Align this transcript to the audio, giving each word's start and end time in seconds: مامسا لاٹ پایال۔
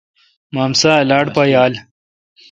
مامسا 0.55 0.93
لاٹ 1.09 1.25
پایال۔ 1.35 1.73